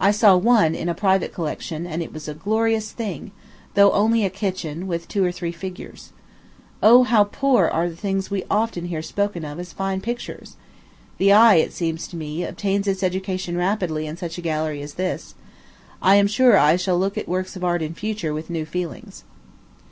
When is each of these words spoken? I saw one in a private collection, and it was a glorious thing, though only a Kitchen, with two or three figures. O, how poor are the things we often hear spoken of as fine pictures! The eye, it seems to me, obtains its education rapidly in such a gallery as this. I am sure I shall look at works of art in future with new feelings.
I 0.00 0.12
saw 0.12 0.34
one 0.34 0.74
in 0.74 0.88
a 0.88 0.94
private 0.94 1.34
collection, 1.34 1.86
and 1.86 2.02
it 2.02 2.10
was 2.10 2.26
a 2.26 2.32
glorious 2.32 2.90
thing, 2.90 3.32
though 3.74 3.92
only 3.92 4.24
a 4.24 4.30
Kitchen, 4.30 4.86
with 4.86 5.06
two 5.08 5.22
or 5.22 5.30
three 5.30 5.52
figures. 5.52 6.14
O, 6.82 7.02
how 7.02 7.24
poor 7.24 7.66
are 7.68 7.86
the 7.86 7.94
things 7.94 8.30
we 8.30 8.44
often 8.50 8.86
hear 8.86 9.02
spoken 9.02 9.44
of 9.44 9.58
as 9.60 9.74
fine 9.74 10.00
pictures! 10.00 10.56
The 11.18 11.34
eye, 11.34 11.56
it 11.56 11.74
seems 11.74 12.08
to 12.08 12.16
me, 12.16 12.44
obtains 12.44 12.88
its 12.88 13.02
education 13.02 13.58
rapidly 13.58 14.06
in 14.06 14.16
such 14.16 14.38
a 14.38 14.40
gallery 14.40 14.80
as 14.80 14.94
this. 14.94 15.34
I 16.00 16.14
am 16.14 16.28
sure 16.28 16.56
I 16.56 16.76
shall 16.76 16.98
look 16.98 17.18
at 17.18 17.28
works 17.28 17.54
of 17.54 17.62
art 17.62 17.82
in 17.82 17.92
future 17.92 18.32
with 18.32 18.48
new 18.48 18.64
feelings. 18.64 19.22